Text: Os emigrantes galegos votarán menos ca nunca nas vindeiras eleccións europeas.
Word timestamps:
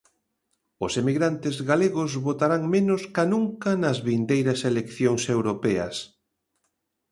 Os 0.85 0.93
emigrantes 1.01 1.55
galegos 1.69 2.11
votarán 2.27 2.63
menos 2.75 3.01
ca 3.15 3.23
nunca 3.33 3.71
nas 3.83 3.97
vindeiras 4.07 4.59
eleccións 4.71 5.23
europeas. 5.35 5.95